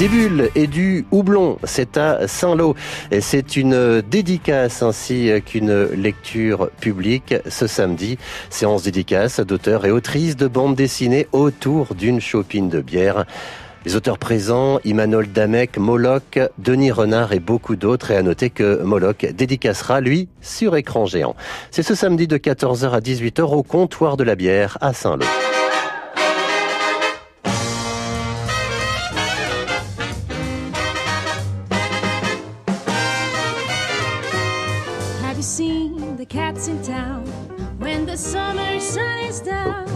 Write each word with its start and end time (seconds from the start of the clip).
Des 0.00 0.08
bulles 0.08 0.48
et 0.54 0.66
du 0.66 1.04
houblon, 1.10 1.58
c'est 1.62 1.98
à 1.98 2.26
Saint-Lô. 2.26 2.74
C'est 3.20 3.54
une 3.58 4.00
dédicace 4.00 4.82
ainsi 4.82 5.30
qu'une 5.44 5.90
lecture 5.90 6.70
publique 6.80 7.34
ce 7.46 7.66
samedi. 7.66 8.16
Séance 8.48 8.82
dédicace 8.82 9.40
d'auteurs 9.40 9.84
et 9.84 9.90
autrices 9.90 10.36
de 10.36 10.48
bandes 10.48 10.74
dessinées 10.74 11.28
autour 11.32 11.94
d'une 11.94 12.18
chopine 12.18 12.70
de 12.70 12.80
bière. 12.80 13.26
Les 13.84 13.94
auteurs 13.94 14.16
présents, 14.16 14.80
Imanol 14.84 15.30
Damek, 15.30 15.76
Moloch, 15.76 16.38
Denis 16.56 16.92
Renard 16.92 17.34
et 17.34 17.38
beaucoup 17.38 17.76
d'autres. 17.76 18.10
Et 18.10 18.16
à 18.16 18.22
noter 18.22 18.48
que 18.48 18.82
Moloch 18.82 19.26
dédicacera, 19.26 20.00
lui, 20.00 20.30
sur 20.40 20.76
écran 20.76 21.04
géant. 21.04 21.36
C'est 21.70 21.82
ce 21.82 21.94
samedi 21.94 22.26
de 22.26 22.38
14h 22.38 22.90
à 22.92 23.00
18h 23.00 23.42
au 23.42 23.62
comptoir 23.62 24.16
de 24.16 24.24
la 24.24 24.34
bière 24.34 24.78
à 24.80 24.94
Saint-Lô. 24.94 25.26
Seen 35.50 36.16
the 36.16 36.24
cats 36.24 36.68
in 36.68 36.80
town 36.80 37.26
when 37.80 38.06
the 38.06 38.16
summer 38.16 38.78
sun 38.78 39.18
is? 39.24 39.39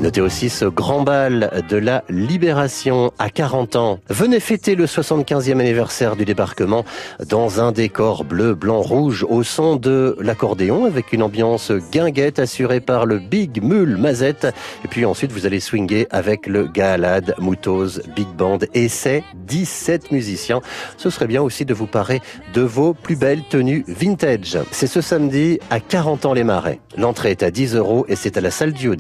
Notez 0.05 0.21
aussi 0.21 0.51
ce 0.51 0.67
grand 0.67 1.01
bal 1.01 1.65
de 1.67 1.79
la 1.79 2.05
Libération 2.11 3.11
à 3.19 3.31
40 3.31 3.77
ans. 3.77 4.01
Venez 4.11 4.39
fêter 4.39 4.75
le 4.75 4.85
75e 4.85 5.59
anniversaire 5.59 6.15
du 6.15 6.27
débarquement 6.27 6.85
dans 7.27 7.63
un 7.63 7.73
décor 7.73 8.23
bleu, 8.23 8.53
blanc, 8.53 8.83
rouge 8.83 9.25
au 9.27 9.43
son 9.43 9.77
de 9.77 10.15
l'accordéon 10.21 10.85
avec 10.85 11.15
une 11.15 11.23
ambiance 11.23 11.73
guinguette 11.91 12.39
assurée 12.39 12.81
par 12.81 13.07
le 13.07 13.19
Big 13.19 13.63
Mule 13.63 13.97
Mazette. 13.97 14.47
Et 14.85 14.89
puis 14.89 15.07
ensuite, 15.07 15.33
vous 15.33 15.47
allez 15.47 15.59
swinguer 15.59 16.07
avec 16.11 16.49
le 16.49 16.67
Galad, 16.67 17.35
Moutose, 17.39 18.03
Big 18.15 18.29
Band 18.29 18.59
et 18.75 18.91
ses 18.91 19.25
17 19.47 20.13
musiciens. 20.13 20.61
Ce 20.99 21.09
serait 21.09 21.29
bien 21.29 21.41
aussi 21.41 21.65
de 21.65 21.73
vous 21.73 21.87
parer 21.87 22.21
de 22.53 22.61
vos 22.61 22.93
plus 22.93 23.17
belles 23.17 23.45
tenues 23.49 23.87
vintage. 23.89 24.59
C'est 24.71 24.87
ce 24.87 25.01
samedi 25.01 25.61
à 25.71 25.81
40 25.81 26.27
ans 26.27 26.35
les 26.35 26.45
marais. 26.45 26.81
L'entrée 26.99 27.31
est 27.31 27.43
à 27.43 27.51
10 27.51 27.77
euros 27.77 28.05
et 28.11 28.17
c'est 28.17 28.37
à 28.37 28.43
la 28.43 28.51
salle 28.51 28.75
du 28.75 28.91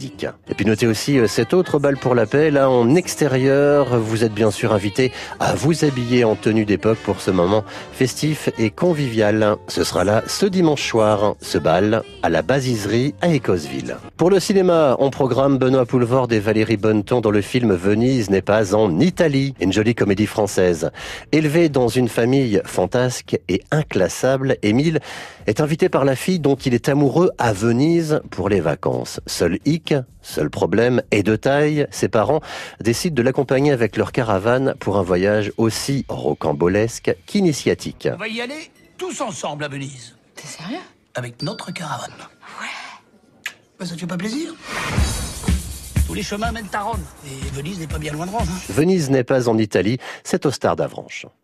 euh, 1.08 1.26
cet 1.26 1.54
autre 1.54 1.78
bal 1.78 1.96
pour 1.96 2.14
la 2.14 2.26
paix, 2.26 2.50
là 2.50 2.70
en 2.70 2.94
extérieur. 2.94 3.98
Vous 3.98 4.24
êtes 4.24 4.32
bien 4.32 4.50
sûr 4.50 4.72
invité 4.72 5.12
à 5.40 5.54
vous 5.54 5.84
habiller 5.84 6.24
en 6.24 6.36
tenue 6.36 6.64
d'époque 6.64 6.98
pour 6.98 7.20
ce 7.20 7.30
moment 7.30 7.64
festif 7.92 8.48
et 8.58 8.70
convivial. 8.70 9.56
Ce 9.68 9.82
sera 9.84 10.04
là 10.04 10.22
ce 10.26 10.46
dimanche 10.46 10.88
soir, 10.88 11.34
ce 11.40 11.58
bal 11.58 12.02
à 12.22 12.28
la 12.28 12.42
Basiserie 12.42 13.14
à 13.20 13.28
Écosville. 13.28 13.96
Pour 14.16 14.30
le 14.30 14.38
cinéma, 14.40 14.96
on 15.00 15.10
programme 15.10 15.58
Benoît 15.58 15.86
Poulvord 15.86 16.28
et 16.30 16.38
Valérie 16.38 16.76
Bonneton 16.76 17.20
dans 17.20 17.30
le 17.30 17.40
film 17.40 17.74
Venise 17.74 18.30
n'est 18.30 18.42
pas 18.42 18.74
en 18.74 19.00
Italie, 19.00 19.54
une 19.60 19.72
jolie 19.72 19.94
comédie 19.94 20.26
française. 20.26 20.90
Élevé 21.32 21.68
dans 21.68 21.88
une 21.88 22.08
famille 22.08 22.60
fantasque 22.64 23.38
et 23.48 23.62
inclassable, 23.70 24.56
Émile 24.62 25.00
est 25.46 25.60
invité 25.60 25.88
par 25.88 26.04
la 26.04 26.16
fille 26.16 26.38
dont 26.38 26.56
il 26.56 26.74
est 26.74 26.88
amoureux 26.88 27.30
à 27.38 27.52
Venise 27.52 28.20
pour 28.30 28.48
les 28.48 28.60
vacances. 28.60 29.20
Seul 29.26 29.58
hic, 29.64 29.94
seul 30.22 30.50
problème 30.50 30.83
est 31.10 31.22
de 31.22 31.36
taille. 31.36 31.86
Ses 31.90 32.08
parents 32.08 32.40
décident 32.80 33.14
de 33.14 33.22
l'accompagner 33.22 33.72
avec 33.72 33.96
leur 33.96 34.12
caravane 34.12 34.74
pour 34.80 34.96
un 34.96 35.02
voyage 35.02 35.52
aussi 35.56 36.04
rocambolesque 36.08 37.14
qu'initiatique. 37.26 38.08
On 38.12 38.16
va 38.16 38.28
y 38.28 38.40
aller 38.40 38.70
tous 38.98 39.20
ensemble 39.20 39.64
à 39.64 39.68
Venise. 39.68 40.16
T'es 40.34 40.46
sérieux? 40.46 40.78
Avec 41.14 41.42
notre 41.42 41.72
caravane. 41.72 42.10
Ouais. 42.60 42.66
Bah, 43.78 43.86
ça 43.86 43.94
te 43.94 44.00
fait 44.00 44.06
pas 44.06 44.16
plaisir? 44.16 44.54
Tous 46.06 46.14
les 46.14 46.22
chemins 46.22 46.52
mènent 46.52 46.68
à 46.72 46.82
Rome. 46.82 47.02
Et 47.26 47.54
Venise 47.54 47.78
n'est 47.80 47.86
pas 47.86 47.98
bien 47.98 48.12
loin 48.12 48.26
de 48.26 48.30
Rome. 48.30 48.46
hein. 48.48 48.60
Venise 48.68 49.10
n'est 49.10 49.24
pas 49.24 49.48
en 49.48 49.58
Italie, 49.58 49.98
c'est 50.22 50.46
au 50.46 50.50
Star 50.50 50.76
d'Avranches. 50.76 51.26